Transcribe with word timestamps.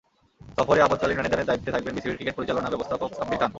সফরে 0.57 0.85
আপত্কালীন 0.87 1.17
ম্যানেজারের 1.17 1.49
দায়িত্বে 1.49 1.73
থাকবেন 1.75 1.93
বিসিবির 1.95 2.17
ক্রিকেট 2.17 2.35
পরিচালনা 2.37 2.71
ব্যবস্থাপক 2.71 3.09
সাব্বির 3.17 3.37
খান। 3.41 3.49